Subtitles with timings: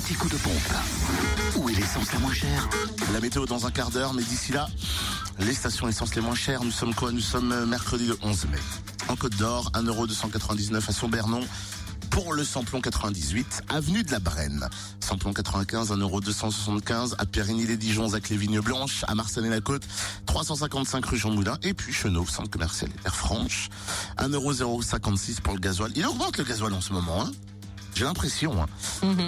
[0.00, 0.74] petit coup de pompe.
[1.56, 2.68] Où est l'essence la moins chère
[3.12, 4.68] La météo dans un quart d'heure, mais d'ici là,
[5.40, 8.46] les stations essence les moins chères, nous sommes quoi Nous sommes euh, mercredi le 11
[8.46, 8.58] mai.
[9.08, 11.40] En Côte d'Or, 1,299€ à Saint-Bernon.
[12.10, 14.68] Pour le samplon 98, avenue de la Brenne.
[15.00, 19.82] Samplon 95, 1,275€ à Périgny-les-Dijons, à Clévigne-Blanche, à Marseille-la-Côte,
[20.26, 23.68] 355 rue Jean Moulin, et puis Chenot, centre commercial Air Franche,
[24.18, 25.92] 1,056€ pour le gasoil.
[25.94, 27.32] Il augmente le gasoil en ce moment, hein
[28.00, 28.54] j'ai l'impression.
[28.62, 28.66] Hein.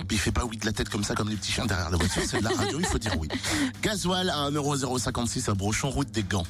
[0.09, 1.91] Puis il fait pas oui de la tête comme ça, comme les petits chiens derrière
[1.91, 2.23] la voiture.
[2.27, 3.29] C'est de la radio, il faut dire oui.
[3.83, 6.47] Gasoil à 1,056€ à Brochon, route des Gants.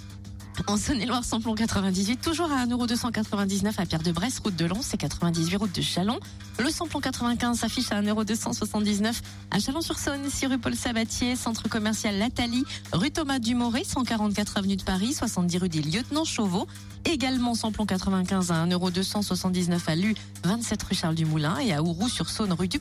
[0.66, 5.75] En Saône-et-Loire, samplon 98, toujours à 1,299€ à Pierre-de-Bresse, route de Lons et 98 route
[5.75, 6.21] de Chalon.
[6.59, 9.12] Le samplon 95 s'affiche à 1,279€
[9.51, 14.83] à Chalon-sur-Saône, 6 rue Paul Sabatier, centre commercial Lathalie, rue Thomas Dumoré, 144 avenue de
[14.83, 16.66] Paris, 70 rue des Lieutenants Chauveau.
[17.05, 22.69] Également samplon 95 à 1,279€ à Lu, 27 rue Charles Dumoulin et à Ouroux-sur-Saône, rue
[22.69, 22.79] du.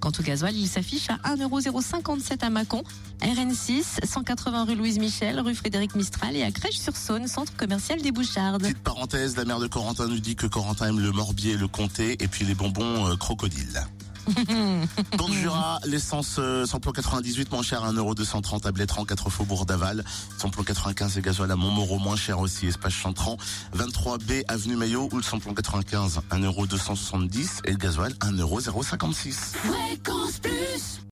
[0.00, 2.82] Quant au gasoil, il s'affiche à 1,057€ à Mâcon,
[3.22, 8.62] RN6, 180 rue Louise Michel, rue Frédéric Mistral et à Crèche-sur-Saône, centre commercial des Bouchardes.
[8.62, 11.68] Petite parenthèse, la mère de Corentin nous dit que Corentin aime le morbier et le
[11.68, 13.80] comté, et puis les bonbons euh, crocodiles.
[15.16, 19.66] Dans le Jura, l'essence euh, samplon 98 moins cher à 1,230€ à Blétran, 4 faubourg
[19.66, 20.04] d'Aval.
[20.36, 23.36] Samplon 95 et gasoil à Montmoreau moins cher aussi, espace Chantran.
[23.76, 29.32] 23B avenue Maillot où le samplon 95 1,270€ et le gasoil 1,056€.
[29.32, 31.00] Fréquence plus